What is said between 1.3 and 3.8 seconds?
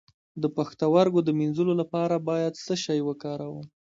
مینځلو لپاره باید څه شی وکاروم؟